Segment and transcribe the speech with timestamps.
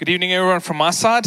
[0.00, 1.26] Good evening, everyone, from my side.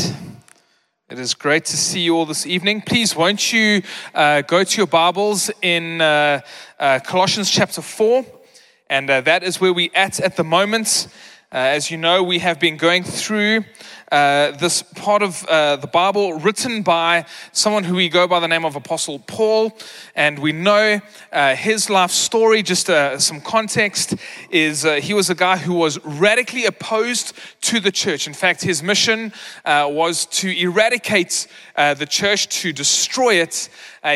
[1.07, 2.81] It is great to see you all this evening.
[2.81, 3.83] Please, won't you
[4.15, 6.41] uh, go to your Bibles in uh,
[6.79, 8.25] uh, Colossians chapter 4?
[8.89, 11.07] And uh, that is where we're at at the moment.
[11.51, 13.63] Uh, as you know, we have been going through
[14.13, 18.47] uh, this part of uh, the Bible written by someone who we go by the
[18.47, 19.75] name of Apostle Paul.
[20.15, 21.01] And we know
[21.31, 24.13] uh, his life story, just uh, some context,
[24.51, 28.27] is uh, he was a guy who was radically opposed to the church.
[28.27, 29.33] In fact, his mission
[29.65, 33.67] was to eradicate the church, to destroy it.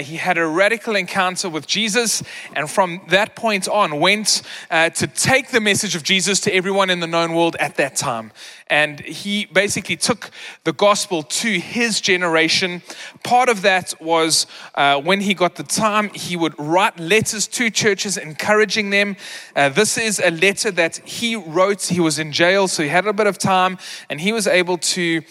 [0.03, 2.21] He had a radical encounter with Jesus,
[2.55, 6.99] and from that point on, went to take the message of Jesus to everyone in
[6.99, 8.31] the known world at that time.
[8.69, 10.31] And he basically took
[10.63, 12.81] the gospel to his generation.
[13.23, 17.69] Part of that was uh, when he got the time, he would write letters to
[17.69, 19.15] churches encouraging them.
[19.55, 21.83] Uh, this is a letter that he wrote.
[21.83, 23.77] He was in jail, so he had a bit of time,
[24.09, 25.21] and he was able to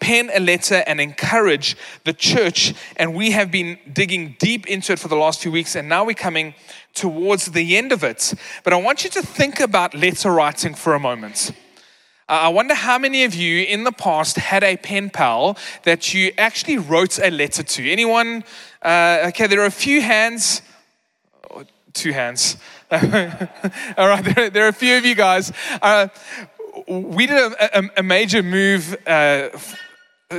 [0.00, 2.74] pen a letter and encourage the church.
[2.96, 6.04] And we have been digging deep into it for the last few weeks, and now
[6.04, 6.54] we're coming
[6.94, 8.34] towards the end of it.
[8.64, 11.52] But I want you to think about letter writing for a moment.
[12.28, 16.32] I wonder how many of you in the past had a pen pal that you
[16.36, 17.88] actually wrote a letter to.
[17.88, 18.42] Anyone?
[18.82, 20.60] Uh, okay, there are a few hands.
[21.52, 22.56] Oh, two hands.
[22.90, 22.98] All
[24.08, 25.52] right, there, there, are a few of you guys.
[25.80, 26.08] Uh,
[26.88, 29.50] we did a, a, a major move uh,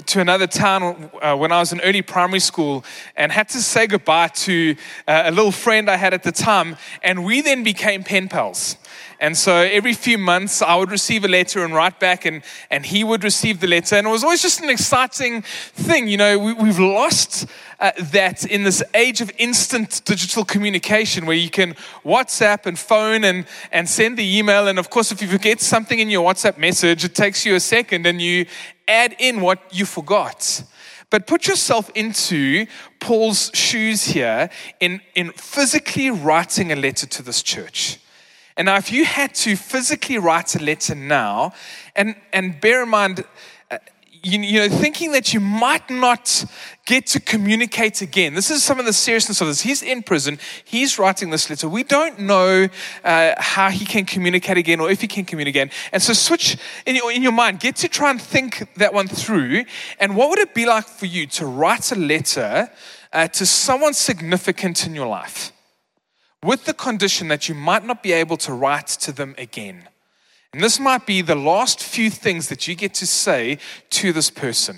[0.06, 2.84] to another town uh, when I was in early primary school
[3.16, 4.76] and had to say goodbye to
[5.08, 6.76] uh, a little friend I had at the time.
[7.02, 8.76] And we then became pen pals.
[9.22, 12.86] And so every few months, I would receive a letter and write back, and, and
[12.86, 13.96] he would receive the letter.
[13.96, 16.08] And it was always just an exciting thing.
[16.08, 17.48] You know, we, have lost
[17.80, 23.24] uh, that in this age of instant digital communication where you can WhatsApp and phone
[23.24, 24.68] and, and send the email.
[24.68, 27.60] And of course, if you forget something in your WhatsApp message, it takes you a
[27.60, 28.46] second and you
[28.88, 30.64] add in what you forgot.
[31.10, 32.66] But put yourself into
[33.00, 34.50] Paul's shoes here
[34.80, 38.00] in, in physically writing a letter to this church.
[38.58, 41.54] And now, if you had to physically write a letter now,
[41.96, 43.24] and, and bear in mind,
[44.28, 46.46] you, you, know, thinking that you might not
[46.86, 48.34] get to communicate again.
[48.34, 49.62] This is some of the seriousness of this.
[49.62, 50.40] He's in prison.
[50.66, 51.70] He's writing this letter.
[51.70, 52.68] We don't know
[53.04, 55.72] uh, how he can communicate again or if he can communicate again.
[55.92, 57.60] And so switch in your, in your mind.
[57.60, 59.66] Get to try and think that one through.
[60.00, 62.70] And what would it be like for you to write a letter
[63.14, 65.52] uh, to someone significant in your life?
[66.44, 69.88] with the condition that you might not be able to write to them again.
[70.58, 73.60] And this might be the last few things that you get to say
[73.92, 74.78] to this person.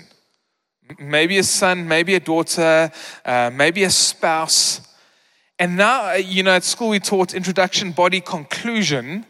[0.98, 2.92] Maybe a son, maybe a daughter,
[3.24, 4.82] uh, maybe a spouse.
[5.58, 9.24] And now, uh, you know, at school we taught introduction, body, conclusion.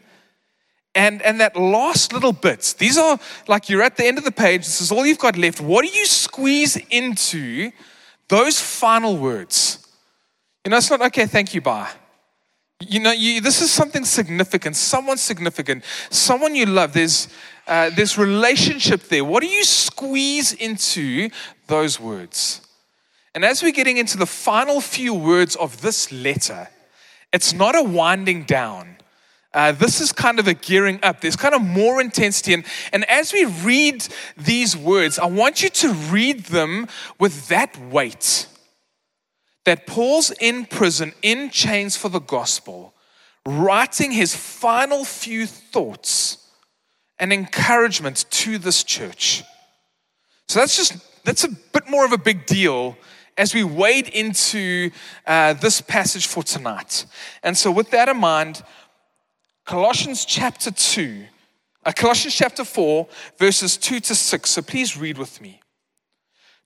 [0.93, 3.17] And, and that last little bit, these are
[3.47, 5.61] like you're at the end of the page, this is all you've got left.
[5.61, 7.71] What do you squeeze into
[8.27, 9.87] those final words?
[10.65, 11.91] You know, it's not, okay, thank you, bye.
[12.87, 16.93] You know, you, this is something significant, someone significant, someone you love.
[16.93, 17.27] There's
[17.67, 19.23] uh, this relationship there.
[19.23, 21.29] What do you squeeze into
[21.67, 22.61] those words?
[23.35, 26.69] And as we're getting into the final few words of this letter,
[27.31, 28.97] it's not a winding down.
[29.53, 31.21] Uh, this is kind of a gearing up.
[31.21, 32.53] There's kind of more intensity.
[32.53, 36.87] And, and as we read these words, I want you to read them
[37.19, 38.47] with that weight
[39.65, 42.93] that Paul's in prison, in chains for the gospel,
[43.45, 46.49] writing his final few thoughts
[47.19, 49.43] and encouragement to this church.
[50.47, 52.97] So that's just, that's a bit more of a big deal
[53.37, 54.91] as we wade into
[55.25, 57.05] uh, this passage for tonight.
[57.43, 58.61] And so, with that in mind,
[59.65, 61.25] Colossians chapter 2,
[61.85, 63.07] uh, Colossians chapter 4,
[63.37, 64.49] verses 2 to 6.
[64.49, 65.61] So, please read with me.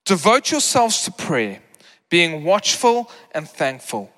[0.06, 1.62] Devote yourselves to prayer
[2.10, 4.12] being watchful and thankful.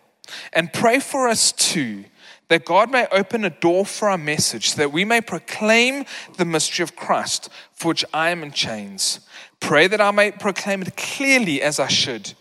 [0.53, 2.05] And pray for us too,
[2.49, 6.05] that God may open a door for our message, that we may proclaim
[6.37, 9.21] the mystery of Christ, for which I am in chains.
[9.59, 12.33] Pray that I may proclaim it clearly as I should.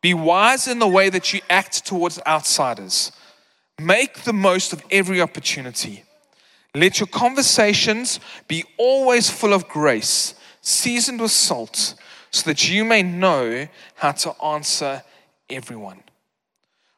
[0.00, 3.12] Be wise in the way that you act towards outsiders.
[3.80, 6.04] Make the most of every opportunity.
[6.74, 11.94] Let your conversations be always full of grace, seasoned with salt
[12.30, 15.02] so that you may know how to answer
[15.48, 16.02] everyone.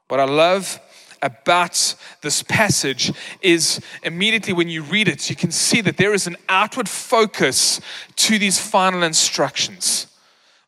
[0.08, 0.80] What I love
[1.20, 6.26] about this passage is immediately when you read it, you can see that there is
[6.26, 7.80] an outward focus
[8.16, 10.06] to these final instructions.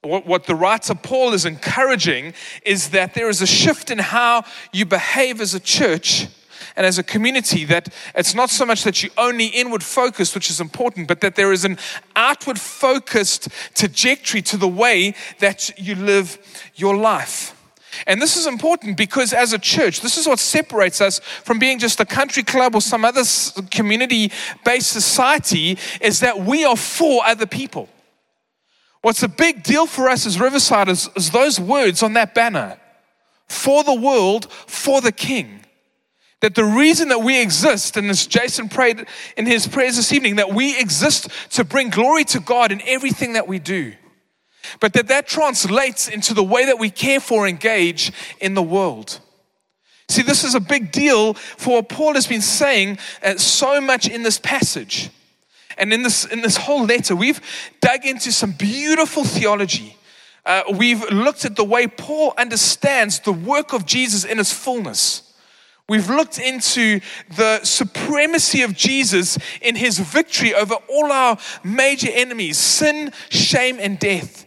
[0.03, 2.35] What, what the writer Paul is encouraging
[2.65, 6.27] is that there is a shift in how you behave as a church
[6.81, 10.49] and as a community that it's not so much that you only inward focused, which
[10.49, 11.77] is important, but that there is an
[12.17, 16.39] outward focused trajectory to the way that you live
[16.75, 17.55] your life.
[18.07, 21.79] And this is important because as a church, this is what separates us from being
[21.79, 23.25] just a country club or some other
[23.71, 24.33] community
[24.65, 27.91] based society is that we are for other people.
[29.03, 32.81] What's a big deal for us as Riverside is, is those words on that banner
[33.51, 35.60] for the world, for the king.
[36.41, 39.07] That the reason that we exist, and as Jason prayed
[39.37, 43.35] in his prayers this evening, that we exist to bring glory to God in everything
[43.35, 43.93] that we do.
[44.81, 49.21] But that that translates into the way that we care for, engage in the world.
[50.09, 54.09] See, this is a big deal for what Paul has been saying uh, so much
[54.09, 55.11] in this passage.
[55.79, 57.41] And in this, in this whole letter, we've
[57.81, 59.97] dug into some beautiful theology.
[60.45, 65.30] Uh, we've looked at the way Paul understands the work of Jesus in its fullness.
[65.91, 67.01] We've looked into
[67.37, 73.99] the supremacy of Jesus in his victory over all our major enemies sin, shame, and
[73.99, 74.47] death.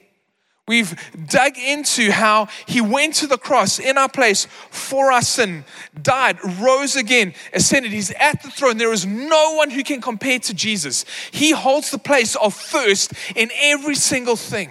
[0.69, 0.97] We've
[1.27, 5.65] dug into how he went to the cross in our place for our sin,
[6.01, 7.91] died, rose again, ascended.
[7.91, 8.77] He's at the throne.
[8.77, 11.03] There is no one who can compare to Jesus.
[11.31, 14.69] He holds the place of first in every single thing.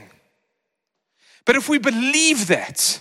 [1.44, 2.98] But if we believe that,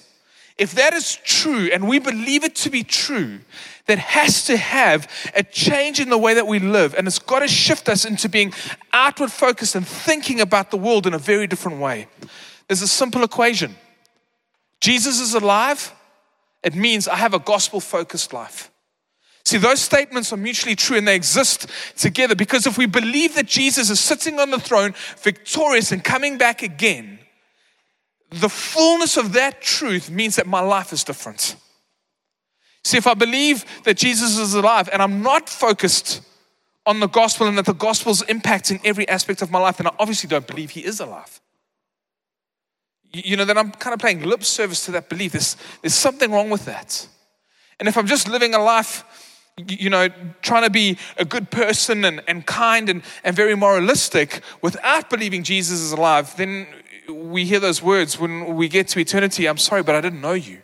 [0.58, 3.40] if that is true and we believe it to be true,
[3.88, 6.94] that has to have a change in the way that we live.
[6.94, 8.54] And it's got to shift us into being
[8.94, 12.08] outward focused and thinking about the world in a very different way.
[12.68, 13.76] There's a simple equation
[14.80, 15.94] Jesus is alive,
[16.64, 18.72] it means I have a gospel focused life.
[19.44, 21.68] See, those statements are mutually true and they exist
[21.98, 26.38] together because if we believe that Jesus is sitting on the throne, victorious and coming
[26.38, 27.20] back again,
[28.32, 31.56] the fullness of that truth means that my life is different.
[32.84, 36.22] See, if I believe that Jesus is alive and I'm not focused
[36.86, 39.88] on the gospel and that the gospel is impacting every aspect of my life, then
[39.88, 41.40] I obviously don't believe he is alive
[43.14, 45.34] you know, then I'm kind of playing lip service to that belief.
[45.34, 47.08] There's, there's something wrong with that.
[47.80, 49.04] And if I'm just living a life,
[49.68, 50.08] you know,
[50.42, 55.44] trying to be a good person and, and kind and, and very moralistic without believing
[55.44, 56.68] Jesus is alive, then
[57.12, 60.34] we hear those words when we get to eternity I'm sorry, but I didn't know
[60.34, 60.62] you.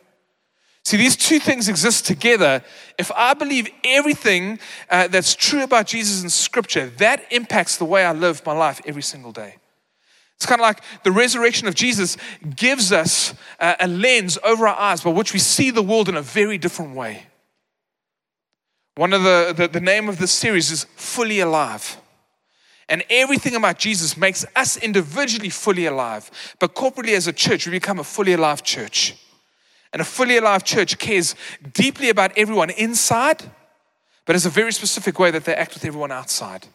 [0.84, 2.64] See, these two things exist together.
[2.98, 4.58] If I believe everything
[4.90, 8.80] uh, that's true about Jesus in Scripture, that impacts the way I live my life
[8.86, 9.58] every single day.
[10.38, 12.16] It's kind of like the resurrection of Jesus
[12.56, 16.16] gives us a, a lens over our eyes by which we see the world in
[16.16, 17.26] a very different way.
[18.96, 21.98] One of the, the, the name of this series is Fully Alive.
[22.90, 26.56] And everything about Jesus makes us individually fully alive.
[26.60, 29.16] But corporately as a church, we become a fully alive church.
[29.92, 31.36] And a fully alive church cares
[31.74, 33.44] deeply about everyone inside,
[34.26, 36.68] but has a very specific way that they act with everyone outside.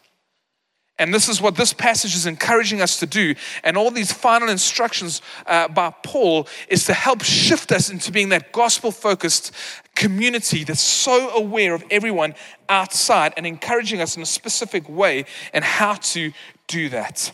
[0.99, 3.33] And this is what this passage is encouraging us to do.
[3.63, 8.29] And all these final instructions uh, by Paul is to help shift us into being
[8.29, 9.51] that gospel focused
[9.95, 12.35] community that's so aware of everyone
[12.69, 16.31] outside and encouraging us in a specific way and how to
[16.67, 17.31] do that.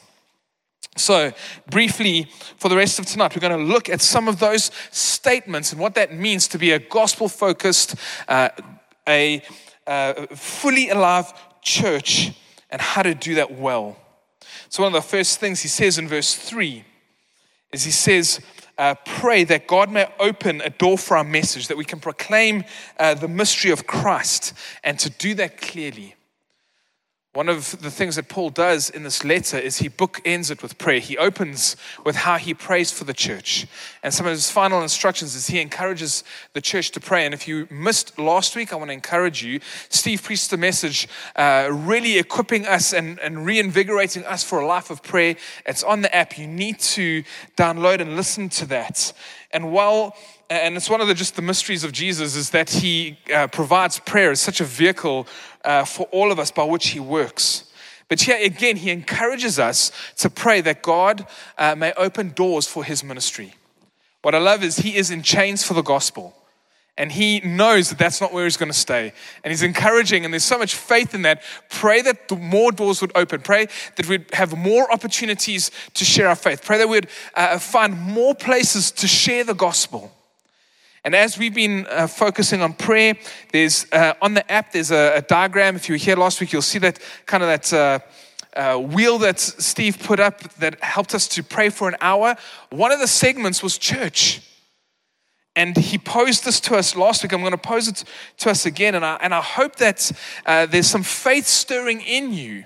[0.96, 1.32] So,
[1.70, 2.28] briefly,
[2.58, 5.80] for the rest of tonight, we're going to look at some of those statements and
[5.80, 7.96] what that means to be a gospel focused,
[8.28, 8.50] uh,
[9.08, 9.42] a
[9.88, 11.32] uh, fully alive
[11.62, 12.32] church
[12.70, 13.98] and how to do that well.
[14.68, 16.84] So, one of the first things he says in verse 3
[17.72, 18.42] is he says,
[18.80, 22.64] uh, Pray that God may open a door for our message, that we can proclaim
[22.98, 26.16] uh, the mystery of Christ, and to do that clearly.
[27.34, 30.80] One of the things that Paul does in this letter is he bookends it with
[30.80, 31.00] prayer.
[31.00, 33.68] He opens with how he prays for the church.
[34.02, 37.26] And some of his final instructions is he encourages the church to pray.
[37.26, 39.60] And if you missed last week, I want to encourage you.
[39.90, 44.90] Steve preached a message uh, really equipping us and, and reinvigorating us for a life
[44.90, 45.36] of prayer.
[45.68, 46.36] It's on the app.
[46.36, 47.24] You need to
[47.56, 49.14] download and listen to that.
[49.52, 50.16] And while
[50.52, 54.00] and it's one of the just the mysteries of Jesus is that he uh, provides
[54.00, 55.28] prayer as such a vehicle
[55.64, 57.66] uh, for all of us by which he works.
[58.08, 62.84] But here again, he encourages us to pray that God uh, may open doors for
[62.84, 63.54] his ministry.
[64.22, 66.36] What I love is he is in chains for the gospel.
[66.98, 69.14] And he knows that that's not where he's going to stay.
[69.44, 71.44] And he's encouraging, and there's so much faith in that.
[71.70, 73.40] Pray that more doors would open.
[73.40, 76.62] Pray that we'd have more opportunities to share our faith.
[76.62, 80.12] Pray that we'd uh, find more places to share the gospel.
[81.04, 83.16] And as we've been uh, focusing on prayer,
[83.52, 85.76] there's uh, on the app there's a, a, diagram.
[85.76, 88.00] If you were here last week, you'll see that kind of that uh,
[88.56, 92.36] uh, wheel that Steve put up that helped us to pray for an hour.
[92.70, 94.42] One of the segments was church.
[95.56, 97.34] And he posed this to us last week.
[97.34, 98.04] I'm going to pose it
[98.38, 98.96] to us again.
[98.96, 100.12] And I, and I hope that
[100.46, 102.66] uh, there's some faith stirring in you.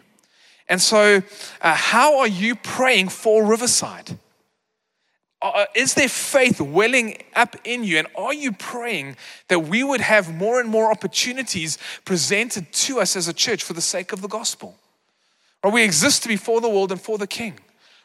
[0.69, 1.21] And so,
[1.61, 4.17] uh, how are you praying for Riverside?
[5.43, 7.97] Uh, is there faith welling up in you?
[7.97, 9.17] And are you praying
[9.49, 13.73] that we would have more and more opportunities presented to us as a church for
[13.73, 14.77] the sake of the gospel?
[15.61, 17.59] Or we exist to be for the world and for the king.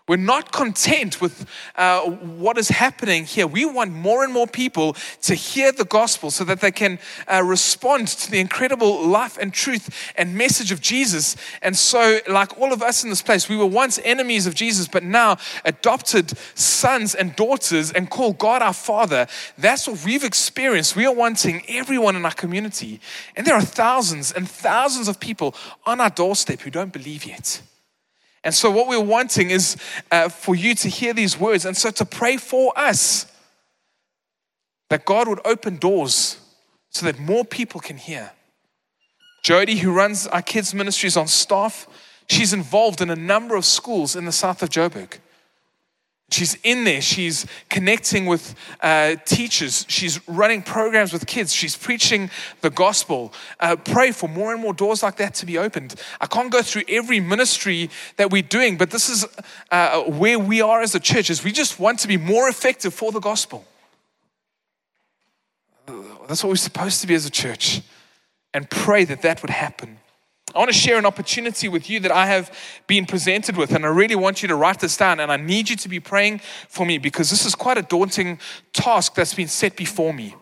[0.09, 1.47] We're not content with
[1.77, 3.47] uh, what is happening here.
[3.47, 6.99] We want more and more people to hear the gospel so that they can
[7.31, 11.37] uh, respond to the incredible life and truth and message of Jesus.
[11.61, 14.89] And so, like all of us in this place, we were once enemies of Jesus,
[14.89, 15.37] but now
[15.67, 19.27] adopted sons and daughters and call God our Father.
[19.59, 20.97] That's what we've experienced.
[20.97, 23.01] We are wanting everyone in our community.
[23.37, 27.61] And there are thousands and thousands of people on our doorstep who don't believe yet.
[28.45, 29.77] And so, what we're wanting is
[30.11, 33.31] uh, for you to hear these words and so to pray for us
[34.91, 36.39] that God would open doors
[36.91, 38.33] so that more people can hear.
[39.43, 41.87] Jody, who runs our kids' ministries on staff,
[42.29, 45.19] she's involved in a number of schools in the south of Joburg.
[46.31, 47.01] She's in there.
[47.01, 49.87] She's connecting with uh, teachers.
[49.89, 51.55] She's running programs with kids.
[51.55, 52.31] She's preaching
[52.61, 53.33] the gospel.
[53.59, 55.95] Uh, pray for more and more doors like that to be opened.
[56.21, 59.25] I can't go through every ministry that we're doing, but this is
[59.71, 61.31] uh, where we are as a church.
[61.31, 63.65] Is we just want to be more effective for the gospel.
[65.87, 67.81] That's what we're supposed to be as a church,
[68.53, 69.98] and pray that that would happen.
[70.59, 72.53] I want to share an opportunity with you that I have
[72.89, 75.21] been presented with, and I really want you to write this down.
[75.21, 78.41] And I need you to be praying for me because this is quite a daunting
[78.73, 80.35] task that's been set before me.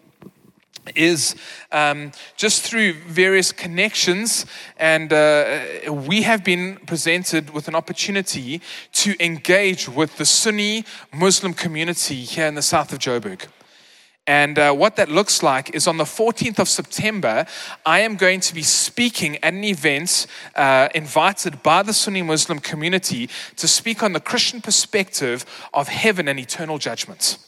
[0.94, 1.37] Is
[1.70, 4.46] um, just through various connections,
[4.78, 11.52] and uh, we have been presented with an opportunity to engage with the Sunni Muslim
[11.52, 13.49] community here in the south of Joburg.
[14.26, 17.47] And uh, what that looks like is on the 14th of September,
[17.85, 22.59] I am going to be speaking at an event uh, invited by the Sunni Muslim
[22.59, 27.38] community to speak on the Christian perspective of heaven and eternal judgment.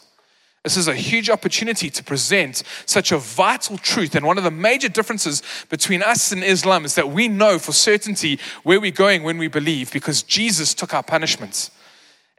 [0.62, 4.14] This is a huge opportunity to present such a vital truth.
[4.14, 7.72] And one of the major differences between us and Islam is that we know for
[7.72, 11.70] certainty where we're going when we believe because Jesus took our punishments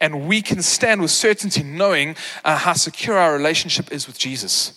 [0.01, 4.73] and we can stand with certainty knowing uh, how secure our relationship is with Jesus.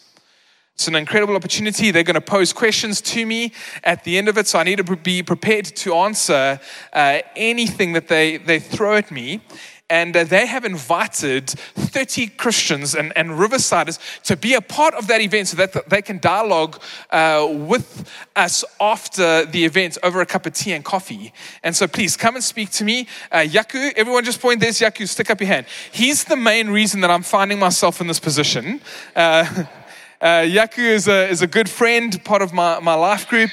[0.74, 1.90] It's an incredible opportunity.
[1.90, 3.52] They're going to pose questions to me
[3.84, 6.58] at the end of it, so I need to be prepared to answer
[6.92, 9.42] uh, anything that they, they throw at me
[9.92, 15.06] and uh, they have invited 30 Christians and, and Riversiders to be a part of
[15.08, 16.80] that event so that they can dialogue
[17.10, 21.34] uh, with us after the event over a cup of tea and coffee.
[21.62, 23.06] And so please come and speak to me.
[23.30, 25.66] Uh, Yaku, everyone just point, there's Yaku, stick up your hand.
[25.92, 28.80] He's the main reason that I'm finding myself in this position.
[29.14, 29.44] Uh,
[30.22, 33.50] uh, Yaku is a, is a good friend, part of my, my life group.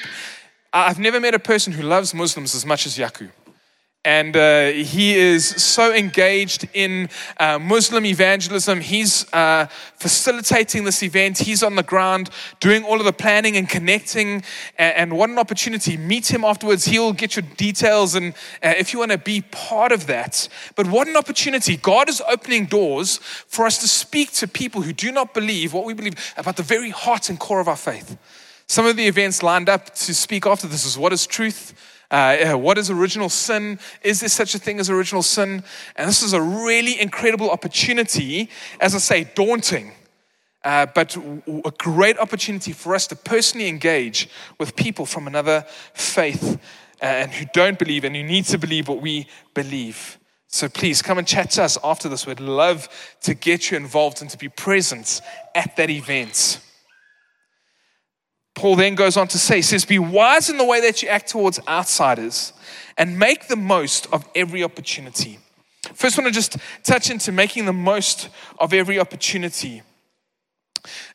[0.72, 3.30] I've never met a person who loves Muslims as much as Yaku.
[4.02, 8.80] And uh, he is so engaged in uh, Muslim evangelism.
[8.80, 9.66] He's uh,
[9.96, 11.36] facilitating this event.
[11.36, 12.30] He's on the ground
[12.60, 14.42] doing all of the planning and connecting.
[14.78, 15.98] And, and what an opportunity.
[15.98, 16.86] Meet him afterwards.
[16.86, 18.14] He'll get your details.
[18.14, 20.48] And uh, if you want to be part of that.
[20.76, 21.76] But what an opportunity.
[21.76, 25.84] God is opening doors for us to speak to people who do not believe what
[25.84, 28.16] we believe about the very heart and core of our faith.
[28.66, 31.74] Some of the events lined up to speak after this is what is truth?
[32.10, 33.78] Uh, what is original sin?
[34.02, 35.62] Is there such a thing as original sin?
[35.96, 38.50] And this is a really incredible opportunity,
[38.80, 39.92] as I say, daunting,
[40.64, 45.64] uh, but a great opportunity for us to personally engage with people from another
[45.94, 46.58] faith
[47.00, 50.18] uh, and who don't believe and who need to believe what we believe.
[50.48, 52.26] So please come and chat to us after this.
[52.26, 52.88] We'd love
[53.22, 55.20] to get you involved and to be present
[55.54, 56.60] at that event.
[58.54, 61.08] Paul then goes on to say, he says, Be wise in the way that you
[61.08, 62.52] act towards outsiders
[62.98, 65.38] and make the most of every opportunity.
[65.94, 68.28] First, I want to just touch into making the most
[68.58, 69.82] of every opportunity.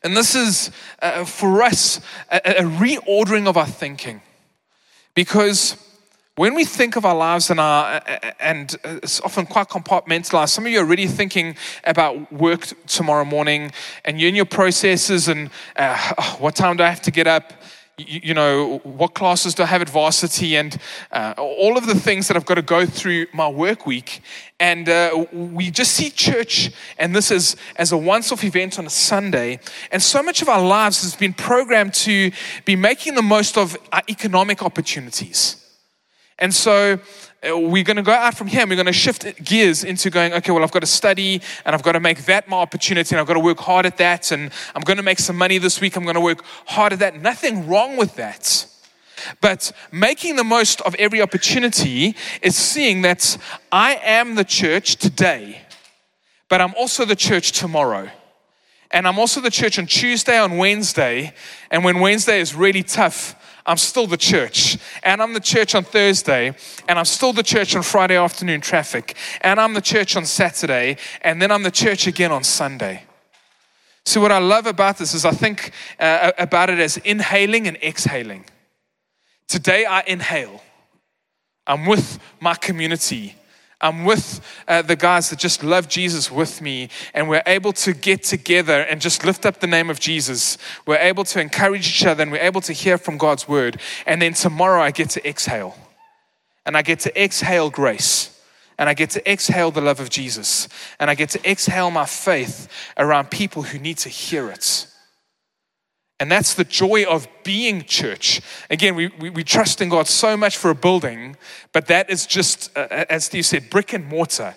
[0.02, 2.00] And this is uh, for us
[2.30, 4.22] a, a reordering of our thinking.
[5.14, 5.76] Because
[6.36, 8.02] when we think of our lives and our,
[8.38, 10.50] and it's often quite compartmentalized.
[10.50, 13.72] Some of you are already thinking about work tomorrow morning,
[14.04, 17.26] and you're in your processes and uh, oh, what time do I have to get
[17.26, 17.54] up?
[17.96, 20.76] You, you, know, what classes do I have at varsity, and
[21.10, 24.20] uh, all of the things that I've got to go through my work week.
[24.60, 28.90] And uh, we just see church, and this is as a once-off event on a
[28.90, 29.58] Sunday.
[29.90, 32.30] And so much of our lives has been programmed to
[32.66, 35.62] be making the most of our economic opportunities
[36.38, 36.98] And so
[37.48, 40.10] uh, we're going to go out from here and we're going to shift gears into
[40.10, 43.14] going, okay, well, I've got to study and I've got to make that my opportunity
[43.14, 45.58] and I've got to work hard at that and I'm going to make some money
[45.58, 45.96] this week.
[45.96, 47.20] I'm going to work hard at that.
[47.20, 48.66] Nothing wrong with that.
[49.40, 53.38] But making the most of every opportunity is seeing that
[53.72, 55.62] I am the church today,
[56.50, 58.10] but I'm also the church tomorrow.
[58.90, 61.34] And I'm also the church on Tuesday, on Wednesday.
[61.70, 63.34] And when Wednesday is really tough,
[63.66, 64.78] I'm still the church.
[65.02, 66.54] And I'm the church on Thursday.
[66.88, 69.16] And I'm still the church on Friday afternoon traffic.
[69.40, 70.96] And I'm the church on Saturday.
[71.22, 73.02] And then I'm the church again on Sunday.
[74.04, 77.76] So, what I love about this is I think uh, about it as inhaling and
[77.78, 78.44] exhaling.
[79.48, 80.62] Today, I inhale.
[81.66, 83.34] I'm with my community.
[83.80, 87.92] I'm with uh, the guys that just love Jesus with me, and we're able to
[87.92, 90.56] get together and just lift up the name of Jesus.
[90.86, 93.78] We're able to encourage each other, and we're able to hear from God's word.
[94.06, 95.76] And then tomorrow, I get to exhale.
[96.64, 98.32] And I get to exhale grace.
[98.78, 100.68] And I get to exhale the love of Jesus.
[100.98, 104.86] And I get to exhale my faith around people who need to hear it.
[106.18, 108.40] And that's the joy of being church.
[108.70, 111.36] Again, we, we, we, trust in God so much for a building,
[111.72, 114.54] but that is just, uh, uh, as Steve said, brick and mortar.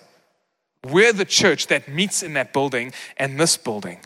[0.88, 4.00] We're the church that meets in that building and this building.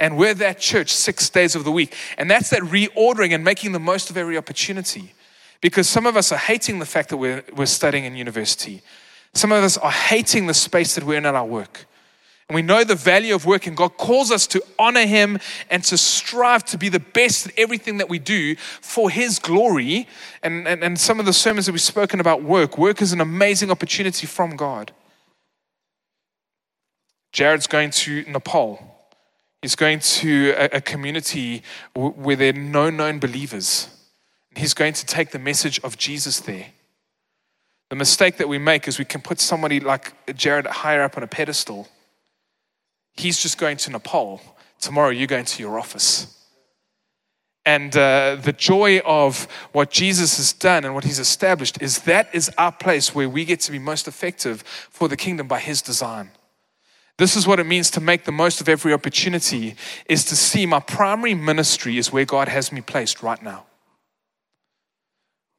[0.00, 1.94] And we're that church six days of the week.
[2.18, 5.14] And that's that reordering and making the most of every opportunity.
[5.60, 8.82] Because some of us are hating the fact that we're, we're studying in university.
[9.34, 11.86] Some of us are hating the space that we're in at our work.
[12.50, 15.38] And we know the value of work, and God calls us to honor Him
[15.70, 20.08] and to strive to be the best at everything that we do for His glory.
[20.42, 23.20] And, and, and some of the sermons that we've spoken about work, work is an
[23.20, 24.90] amazing opportunity from God.
[27.30, 28.82] Jared's going to Nepal.
[29.62, 31.62] He's going to a, a community
[31.94, 33.86] where there are no known believers.
[34.56, 36.66] He's going to take the message of Jesus there.
[37.90, 41.22] The mistake that we make is we can put somebody like Jared higher up on
[41.22, 41.86] a pedestal
[43.20, 44.40] He's just going to Nepal.
[44.80, 46.36] Tomorrow, you're going to your office.
[47.66, 52.34] And uh, the joy of what Jesus has done and what he's established is that
[52.34, 55.82] is our place where we get to be most effective for the kingdom by his
[55.82, 56.30] design.
[57.18, 59.74] This is what it means to make the most of every opportunity
[60.06, 63.66] is to see my primary ministry is where God has me placed right now.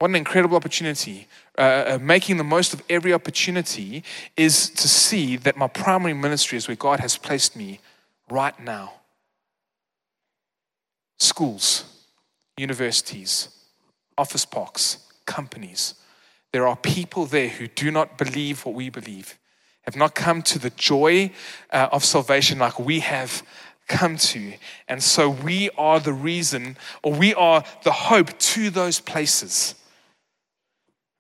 [0.02, 1.28] What an incredible opportunity.
[1.56, 4.04] Uh, uh, making the most of every opportunity
[4.36, 7.80] is to see that my primary ministry is where God has placed me
[8.28, 8.94] right now.
[11.20, 11.84] Schools,
[12.58, 13.50] universities,
[14.18, 15.94] office parks, companies.
[16.52, 19.38] There are people there who do not believe what we believe,
[19.84, 21.32] have not come to the joy
[21.70, 23.44] uh, of salvation like we have
[23.88, 24.54] come to.
[24.88, 29.76] And so we are the reason, or we are the hope to those places.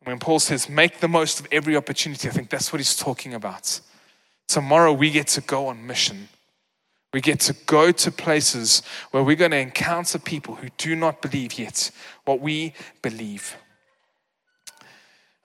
[0.03, 3.33] When Paul says, make the most of every opportunity, I think that's what he's talking
[3.33, 3.79] about.
[4.47, 6.27] Tomorrow we get to go on mission.
[7.13, 11.21] We get to go to places where we're going to encounter people who do not
[11.21, 11.91] believe yet
[12.25, 13.55] what we believe.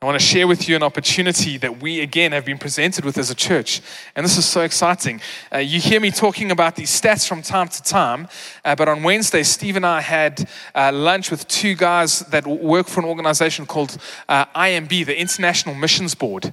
[0.03, 3.17] I want to share with you an opportunity that we again have been presented with
[3.17, 3.81] as a church.
[4.15, 5.23] And this is so exciting.
[5.51, 8.29] Uh, you hear me talking about these stats from time to time,
[8.63, 12.89] uh, but on Wednesday, Steve and I had uh, lunch with two guys that work
[12.89, 13.97] for an organization called
[14.29, 16.53] uh, IMB, the International Missions Board.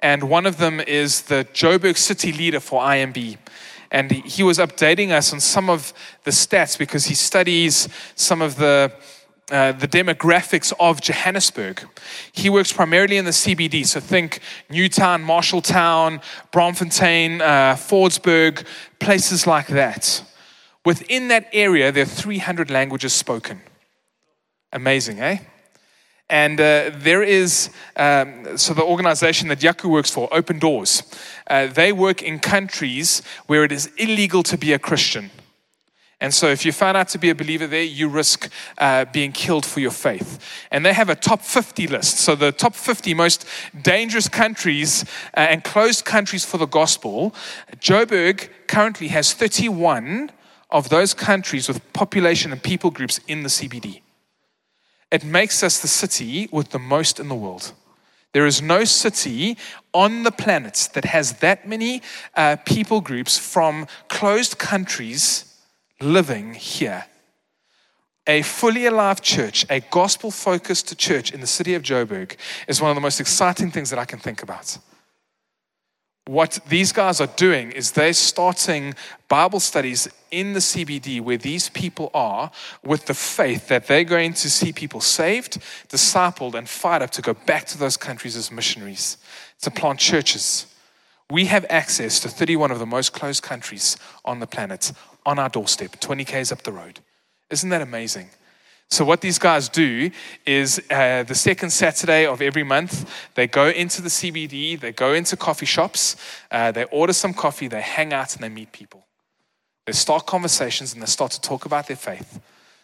[0.00, 3.38] And one of them is the Joburg city leader for IMB
[3.92, 5.92] and he was updating us on some of
[6.24, 8.90] the stats because he studies some of the
[9.50, 11.86] uh, the demographics of Johannesburg.
[12.32, 18.64] He works primarily in the CBD, so think Newtown, Marshalltown, Braamfontein, uh, Fordsburg,
[18.98, 20.24] places like that.
[20.84, 23.60] Within that area, there are 300 languages spoken.
[24.72, 25.38] Amazing, eh?
[26.30, 31.02] And uh, there is, um, so the organization that Yaku works for, Open Doors,
[31.48, 35.30] uh, they work in countries where it is illegal to be a Christian.
[36.22, 39.32] And so, if you found out to be a believer there, you risk uh, being
[39.32, 40.38] killed for your faith.
[40.70, 42.18] And they have a top 50 list.
[42.18, 43.44] So, the top 50 most
[43.82, 45.02] dangerous countries
[45.36, 47.34] uh, and closed countries for the gospel.
[47.80, 50.30] Joburg currently has 31
[50.70, 54.02] of those countries with population and people groups in the CBD.
[55.10, 57.72] It makes us the city with the most in the world.
[58.32, 59.58] There is no city
[59.92, 62.00] on the planet that has that many
[62.36, 65.51] uh, people groups from closed countries
[66.02, 67.04] living here.
[68.26, 72.36] A fully alive church, a gospel focused church in the city of Joburg,
[72.68, 74.78] is one of the most exciting things that I can think about.
[76.26, 78.94] what these guys are doing is they're starting
[79.28, 82.52] Bible studies in the CBD where these people are
[82.84, 87.22] with the faith that they're going to see people saved, discipled, and fired up to
[87.22, 89.16] go back to those countries as missionaries,
[89.62, 90.66] to plant churches.
[91.28, 94.92] We have access to 31 of the most closed countries on the planet
[95.24, 97.00] on our doorstep, 20 Ks up the road.
[97.50, 98.30] Isn't that amazing?
[98.92, 100.10] So, what these guys do
[100.44, 105.14] is uh, the second Saturday of every month, they go into the CBD, they go
[105.14, 106.16] into coffee shops,
[106.50, 109.06] uh, they order some coffee, they hang out, and they meet people.
[109.86, 112.38] They start conversations and they start to talk about their faith,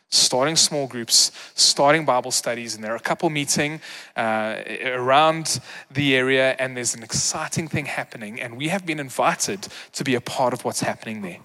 [0.08, 3.80] starting small groups, starting Bible studies, and there are a couple meeting
[4.16, 9.68] uh, around the area, and there's an exciting thing happening, and we have been invited
[9.92, 11.38] to be a part of what's happening there.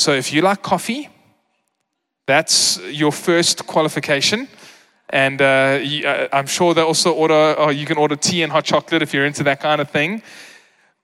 [0.00, 1.10] So, if you like coffee,
[2.26, 4.48] that's your first qualification.
[5.10, 8.64] And uh, uh, I'm sure they also order, or you can order tea and hot
[8.64, 10.22] chocolate if you're into that kind of thing.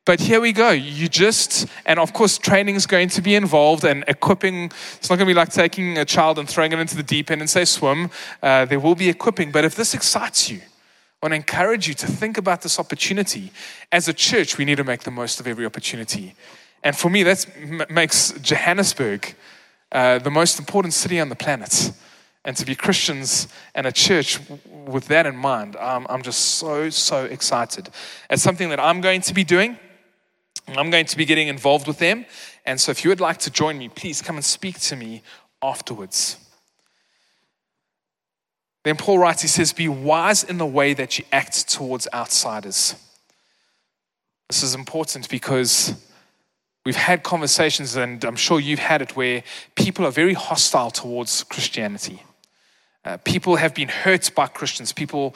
[0.07, 0.71] But here we go.
[0.71, 4.73] You just, and of course, training is going to be involved and equipping.
[4.97, 7.31] It's not going to be like taking a child and throwing it into the deep
[7.31, 8.09] end and say swim.
[8.43, 9.53] Uh, there will be equipping.
[9.53, 13.53] But if this excites you, I want to encourage you to think about this opportunity.
[13.93, 16.35] As a church, we need to make the most of every opportunity.
[16.87, 19.35] And for me, that makes Johannesburg
[19.91, 21.91] uh, the most important city on the planet.
[22.45, 24.39] And to be Christians and a church
[24.87, 27.89] with that in mind, um, I'm just so, so excited.
[28.31, 29.81] It's something that I'm going to be doing.
[30.69, 32.25] I'm going to be getting involved with them.
[32.65, 35.25] And so if you would like to join me, please come and speak to me
[35.61, 36.37] afterwards.
[38.85, 42.95] Then Paul writes, he says, Be wise in the way that you act towards outsiders.
[44.49, 46.01] This is important because
[46.87, 49.43] We've had conversations, and I'm sure you've had it, where
[49.75, 52.23] people are very hostile towards Christianity.
[53.05, 54.93] Uh, people have been hurt by Christians.
[54.93, 55.35] People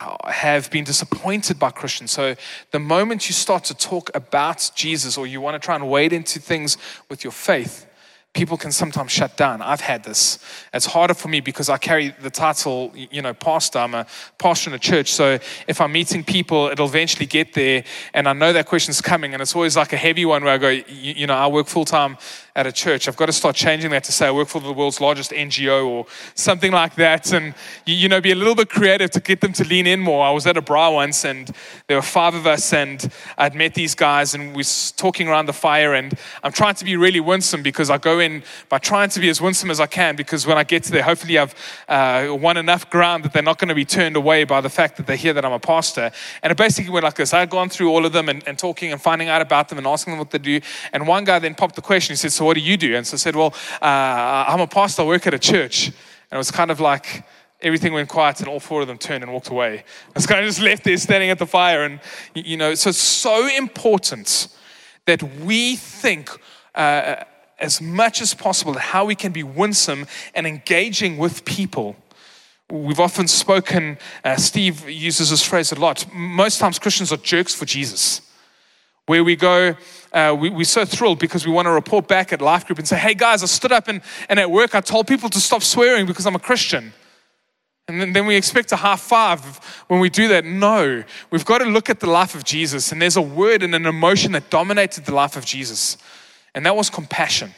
[0.00, 2.10] uh, have been disappointed by Christians.
[2.10, 2.34] So
[2.72, 6.12] the moment you start to talk about Jesus or you want to try and wade
[6.12, 6.76] into things
[7.08, 7.86] with your faith,
[8.32, 9.60] people can sometimes shut down.
[9.60, 10.38] I've had this.
[10.72, 13.80] It's harder for me because I carry the title, you know, pastor.
[13.80, 14.06] I'm a
[14.38, 15.12] pastor in a church.
[15.12, 17.84] So if I'm meeting people, it'll eventually get there.
[18.14, 19.32] And I know that question's coming.
[19.32, 21.66] And it's always like a heavy one where I go, you, you know, I work
[21.66, 22.18] full time
[22.60, 23.08] at a church.
[23.08, 25.86] I've got to start changing that to say I work for the world's largest NGO
[25.86, 27.32] or something like that.
[27.32, 27.54] And,
[27.86, 30.24] you know, be a little bit creative to get them to lean in more.
[30.24, 31.50] I was at a braai once and
[31.86, 35.46] there were five of us and I'd met these guys and we was talking around
[35.46, 39.08] the fire and I'm trying to be really winsome because I go in by trying
[39.10, 41.54] to be as winsome as I can because when I get to there, hopefully I've
[41.88, 44.98] uh, won enough ground that they're not going to be turned away by the fact
[44.98, 46.12] that they hear that I'm a pastor.
[46.42, 47.32] And it basically went like this.
[47.32, 49.78] I had gone through all of them and, and talking and finding out about them
[49.78, 50.60] and asking them what they do.
[50.92, 52.12] And one guy then popped the question.
[52.12, 52.96] He said, so what do you do?
[52.96, 55.86] And so I said, well, uh, I'm a pastor, I work at a church.
[55.86, 57.22] And it was kind of like
[57.62, 59.84] everything went quiet and all four of them turned and walked away.
[60.08, 61.84] I was kind of just left there standing at the fire.
[61.84, 62.00] And,
[62.34, 64.48] you know, so it's so important
[65.06, 66.28] that we think
[66.74, 67.22] uh,
[67.60, 71.94] as much as possible how we can be winsome and engaging with people.
[72.68, 76.04] We've often spoken, uh, Steve uses this phrase a lot.
[76.12, 78.22] Most times Christians are jerks for Jesus
[79.10, 79.74] where we go,
[80.12, 82.88] uh, we, we're so thrilled because we want to report back at Life Group and
[82.88, 85.62] say, hey guys, I stood up and, and at work I told people to stop
[85.62, 86.92] swearing because I'm a Christian.
[87.88, 89.42] And then, then we expect a half five
[89.88, 90.44] when we do that.
[90.44, 92.92] No, we've got to look at the life of Jesus.
[92.92, 95.96] And there's a word and an emotion that dominated the life of Jesus,
[96.54, 97.52] and that was compassion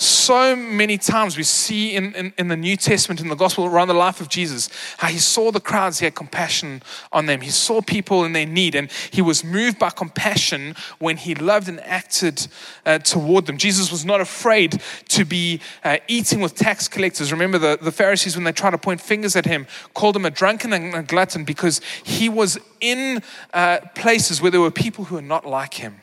[0.00, 3.88] so many times we see in, in, in, the New Testament, in the gospel, around
[3.88, 6.82] the life of Jesus, how he saw the crowds, he had compassion
[7.12, 7.42] on them.
[7.42, 11.68] He saw people in their need, and he was moved by compassion when he loved
[11.68, 12.46] and acted
[12.86, 13.58] uh, toward them.
[13.58, 17.30] Jesus was not afraid to be uh, eating with tax collectors.
[17.30, 20.30] Remember, the, the Pharisees, when they tried to point fingers at him, called him a
[20.30, 25.16] drunken and a glutton because he was in uh, places where there were people who
[25.16, 26.00] were not like him.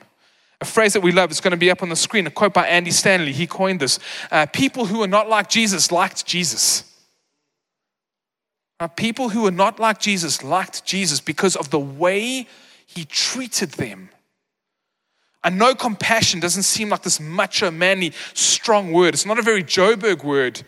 [0.60, 2.54] A phrase that we love is going to be up on the screen, a quote
[2.54, 3.32] by Andy Stanley.
[3.32, 4.00] He coined this.
[4.32, 6.84] Uh, people who are not like Jesus liked Jesus.
[8.80, 12.48] Uh, people who are not like Jesus liked Jesus because of the way
[12.86, 14.10] he treated them.
[15.44, 19.14] And no compassion doesn't seem like this macho, manly, strong word.
[19.14, 20.64] It's not a very Joburg word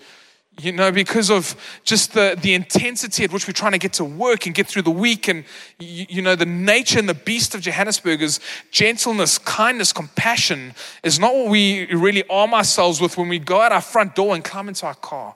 [0.60, 4.04] you know, because of just the, the intensity at which we're trying to get to
[4.04, 5.28] work and get through the week.
[5.28, 5.46] And,
[5.80, 8.40] you, you, know, the nature and the beast of Johannesburg is
[8.72, 13.72] gentleness, kindness, compassion is not what we really arm ourselves with when we go out
[13.72, 15.36] our front door and climb into our car.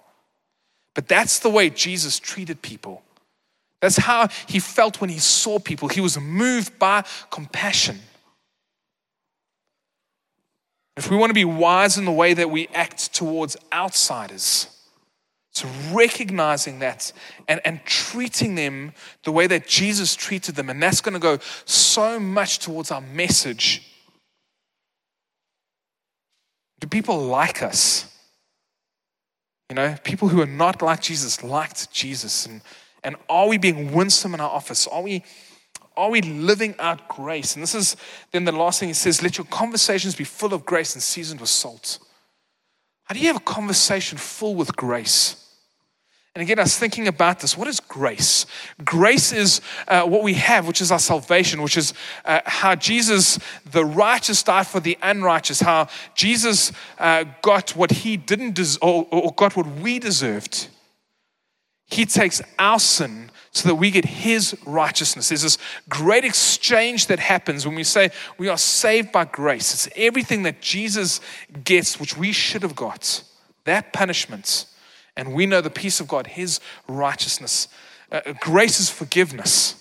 [0.93, 3.01] But that's the way Jesus treated people.
[3.81, 5.87] That's how he felt when he saw people.
[5.89, 7.99] He was moved by compassion.
[10.95, 14.67] If we want to be wise in the way that we act towards outsiders,
[15.53, 17.13] So recognizing that
[17.47, 20.69] and, and treating them the way that Jesus treated them.
[20.69, 23.87] And that's going to go so much towards our message.
[26.79, 28.09] Do people like us?
[29.69, 32.47] You know, people who are not like Jesus liked Jesus.
[32.47, 32.61] And,
[33.03, 34.87] and are we being winsome in our office?
[34.87, 35.23] Are we,
[35.95, 37.55] are we living out grace?
[37.55, 37.95] And this is
[38.31, 41.41] then the last thing he says let your conversations be full of grace and seasoned
[41.41, 41.99] with salt.
[43.03, 45.42] How do you have a conversation full with grace?
[46.35, 47.55] And again, I was thinking about this.
[47.55, 48.47] What is grace?
[48.83, 51.93] Grace is uh, what we have, which is our salvation, which is
[52.25, 53.37] uh, how Jesus,
[53.71, 59.07] the righteous, died for the unrighteous, how Jesus uh, got what he didn't des- or,
[59.11, 60.69] or got what we deserved.
[61.85, 65.29] He takes our sin so that we get his righteousness.
[65.29, 69.71] There's this great exchange that happens when we say we are saved by grace.
[69.71, 71.21] It's everything that Jesus
[71.63, 73.23] gets, which we should have got.
[73.65, 74.65] That punishment
[75.15, 77.67] and we know the peace of God, His righteousness.
[78.11, 79.75] Uh, grace is forgiveness.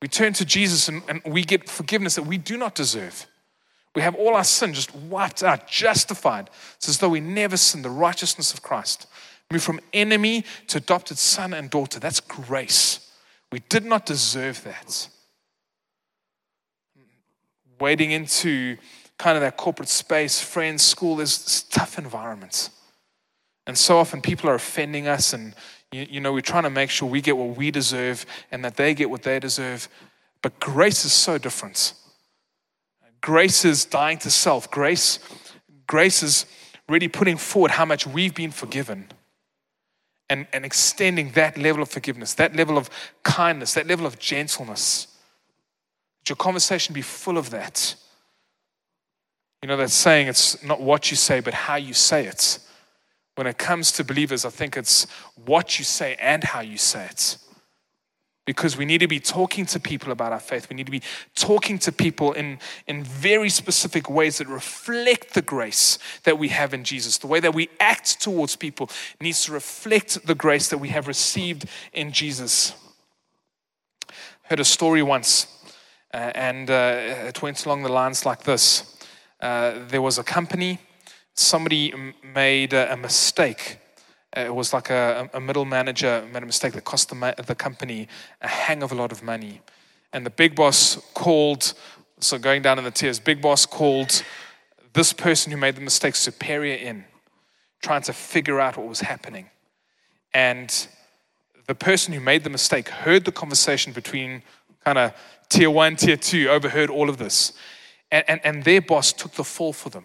[0.00, 3.26] We turn to Jesus and, and we get forgiveness that we do not deserve.
[3.94, 6.50] We have all our sin just wiped out, justified.
[6.76, 9.06] It's as though we never sinned, the righteousness of Christ.
[9.50, 12.00] Move from enemy to adopted son and daughter.
[12.00, 13.10] That's grace.
[13.50, 15.08] We did not deserve that.
[17.78, 18.78] Wading into
[19.18, 22.70] kind of that corporate space, friends, school, there's tough environments.
[23.66, 25.54] And so often people are offending us, and
[25.92, 28.76] you, you, know, we're trying to make sure we get what we deserve and that
[28.76, 29.88] they get what they deserve.
[30.42, 31.94] But grace is so different.
[33.20, 34.70] Grace is dying to self.
[34.70, 35.20] Grace,
[35.86, 36.46] grace is
[36.88, 39.08] really putting forward how much we've been forgiven
[40.28, 42.90] and, and extending that level of forgiveness, that level of
[43.22, 45.06] kindness, that level of gentleness.
[46.20, 47.94] That your conversation be full of that.
[49.62, 52.58] You know, that saying, it's not what you say, but how you say it.
[53.34, 57.06] When it comes to believers, I think it's what you say and how you say
[57.06, 57.38] it.
[58.44, 60.68] Because we need to be talking to people about our faith.
[60.68, 61.02] We need to be
[61.36, 66.74] talking to people in, in very specific ways that reflect the grace that we have
[66.74, 67.18] in Jesus.
[67.18, 68.90] The way that we act towards people
[69.20, 72.74] needs to reflect the grace that we have received in Jesus.
[74.10, 75.46] I heard a story once,
[76.12, 78.98] uh, and uh, it went along the lines like this
[79.40, 80.80] uh, There was a company
[81.34, 81.92] somebody
[82.34, 83.78] made a, mistake.
[84.36, 87.54] Uh, it was like a, a, middle manager made a mistake that cost the, the
[87.54, 88.08] company
[88.40, 89.60] a hang of a lot of money.
[90.12, 91.72] And the big boss called,
[92.20, 94.22] so going down in the tiers, big boss called
[94.92, 97.04] this person who made the mistake superior in,
[97.80, 99.48] trying to figure out what was happening.
[100.34, 100.86] And
[101.66, 104.42] the person who made the mistake heard the conversation between
[104.84, 105.14] kind of
[105.48, 107.52] tier one, tier two, overheard all of this.
[108.10, 110.04] And, and, and their boss took the fall for them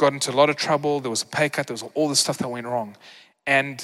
[0.00, 0.98] got into a lot of trouble.
[1.00, 1.66] There was a pay cut.
[1.66, 2.96] There was all this stuff that went wrong.
[3.46, 3.78] And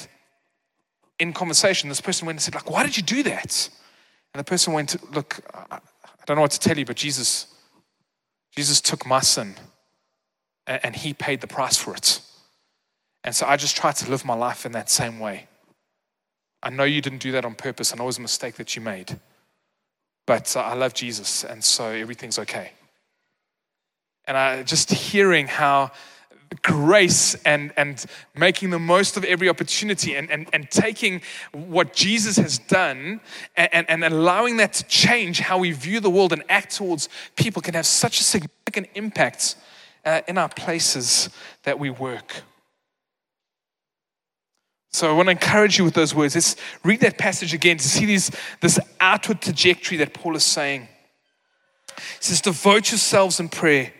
[1.19, 3.69] in conversation, this person went and said, like, why did you do that?
[4.33, 5.79] And the person went, look, I
[6.25, 7.45] don't know what to tell you, but Jesus,
[8.55, 9.55] Jesus took my sin
[10.65, 12.19] and he paid the price for it.
[13.23, 15.47] And so I just tried to live my life in that same way.
[16.63, 17.93] I know you didn't do that on purpose.
[17.93, 19.19] I know it was a mistake that you made.
[20.25, 22.71] But uh, I love Jesus, and so everything's okay.
[24.27, 25.91] And I just hearing how
[26.61, 32.37] grace and, and making the most of every opportunity and, and, and taking what Jesus
[32.37, 33.19] has done
[33.55, 37.61] and, and allowing that to change how we view the world and act towards people
[37.61, 39.55] can have such a significant impact
[40.05, 41.29] uh, in our places
[41.63, 42.43] that we work.
[44.91, 46.33] So I want to encourage you with those words.
[46.33, 50.87] Let's read that passage again to see these, this outward trajectory that Paul is saying.
[51.97, 53.93] He says, Devote yourselves in prayer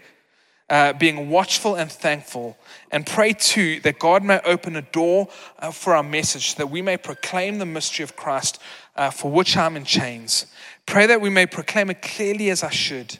[0.69, 2.58] uh, being watchful and thankful,
[2.91, 6.82] and pray too that God may open a door uh, for our message, that we
[6.82, 8.60] may proclaim the mystery of Christ
[8.95, 10.47] uh, for which I'm in chains.
[10.86, 13.17] Pray that we may proclaim it clearly as I should.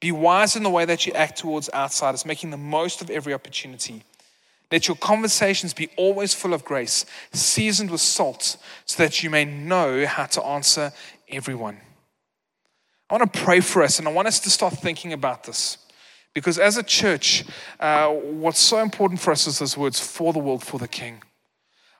[0.00, 3.32] Be wise in the way that you act towards outsiders, making the most of every
[3.32, 4.02] opportunity.
[4.72, 9.44] Let your conversations be always full of grace, seasoned with salt, so that you may
[9.44, 10.92] know how to answer
[11.28, 11.78] everyone.
[13.08, 15.76] I want to pray for us, and I want us to start thinking about this.
[16.34, 17.44] Because as a church,
[17.78, 21.22] uh, what's so important for us is those words for the world, for the King.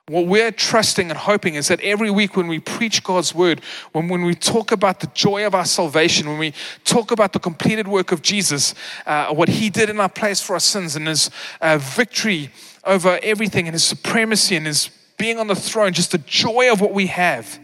[0.09, 3.61] What we're trusting and hoping is that every week when we preach God's word,
[3.93, 7.39] when, when we talk about the joy of our salvation, when we talk about the
[7.39, 11.07] completed work of Jesus, uh, what he did in our place for our sins and
[11.07, 11.29] his
[11.61, 12.49] uh, victory
[12.83, 16.81] over everything and his supremacy and his being on the throne, just the joy of
[16.81, 17.59] what we have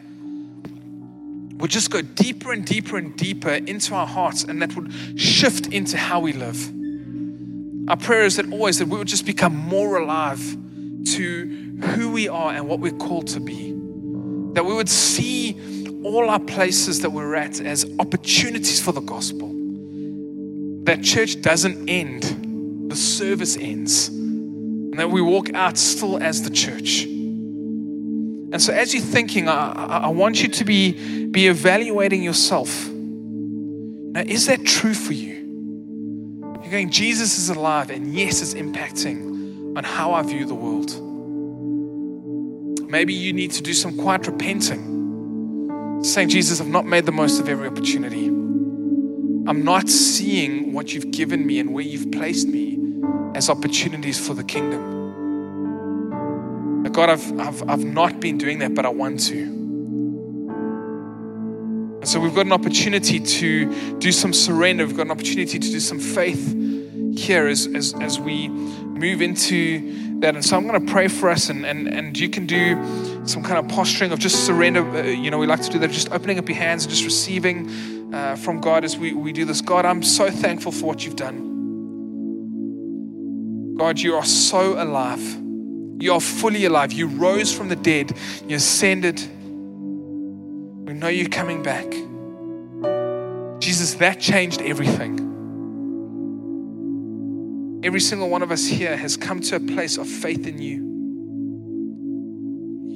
[1.59, 5.67] would just go deeper and deeper and deeper into our hearts, and that would shift
[5.67, 6.71] into how we live.
[7.89, 10.39] Our prayer is that always that we would just become more alive
[11.15, 13.71] to who we are and what we're called to be.
[14.53, 19.49] That we would see all our places that we're at as opportunities for the gospel.
[20.85, 24.07] That church doesn't end, the service ends.
[24.07, 27.05] And that we walk out still as the church.
[28.51, 29.71] And so, as you're thinking, I,
[30.05, 32.89] I want you to be, be evaluating yourself.
[32.89, 35.35] Now, is that true for you?
[36.61, 40.89] You're going, Jesus is alive, and yes, it's impacting on how I view the world.
[42.89, 47.39] Maybe you need to do some quiet repenting, saying, Jesus, I've not made the most
[47.39, 48.25] of every opportunity.
[48.25, 52.79] I'm not seeing what you've given me and where you've placed me
[53.35, 54.98] as opportunities for the kingdom.
[56.91, 59.37] God, I've, I've, I've not been doing that, but I want to.
[61.99, 64.85] And so we've got an opportunity to do some surrender.
[64.85, 66.55] We've got an opportunity to do some faith
[67.17, 70.35] here as, as, as we move into that.
[70.35, 72.75] And so I'm going to pray for us, and, and, and you can do
[73.25, 74.81] some kind of posturing of just surrender.
[74.81, 77.03] Uh, you know, we like to do that, just opening up your hands and just
[77.03, 79.61] receiving uh, from God as we, we do this.
[79.61, 81.47] God, I'm so thankful for what you've done.
[83.77, 85.48] God, you are so alive.
[85.99, 86.93] You are fully alive.
[86.93, 88.17] You rose from the dead.
[88.47, 89.19] You ascended.
[89.19, 91.91] We know you're coming back.
[93.59, 95.27] Jesus, that changed everything.
[97.83, 100.87] Every single one of us here has come to a place of faith in you.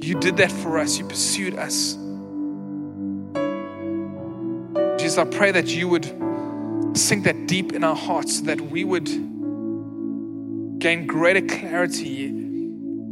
[0.02, 1.98] You did that for us, you pursued us.
[4.98, 6.06] Jesus, I pray that you would
[6.96, 9.08] sink that deep in our hearts so that we would
[10.78, 12.43] gain greater clarity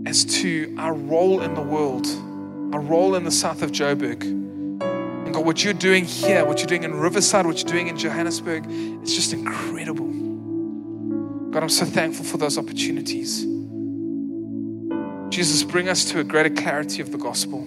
[0.06, 2.06] as to our role in the world,
[2.74, 4.22] our role in the south of Joburg.
[4.22, 7.96] And God, what you're doing here, what you're doing in Riverside, what you're doing in
[7.96, 8.66] Johannesburg,
[9.02, 10.08] it's just incredible.
[11.50, 13.46] God, I'm so thankful for those opportunities.
[15.30, 17.66] Jesus, bring us to a greater clarity of the gospel.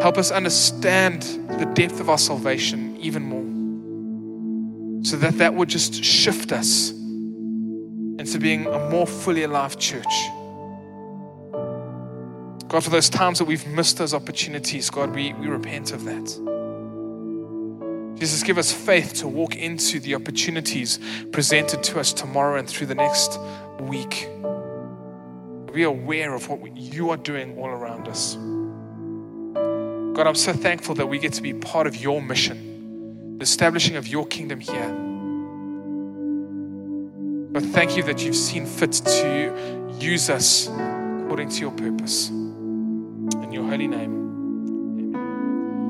[0.00, 1.22] Help us understand
[1.60, 5.04] the depth of our salvation even more.
[5.04, 10.12] So that that would just shift us into being a more fully alive church.
[12.68, 16.52] God, for those times that we've missed those opportunities, God, we, we repent of that.
[18.18, 21.00] Jesus, give us faith to walk into the opportunities
[21.32, 23.38] presented to us tomorrow and through the next
[23.80, 24.28] week.
[25.72, 28.36] Be aware of what you are doing all around us.
[30.14, 33.96] God, I'm so thankful that we get to be part of your mission, the establishing
[33.96, 34.90] of your kingdom here.
[37.52, 42.30] But thank you that you've seen fit to use us according to your purpose.
[43.34, 44.21] In your holy name.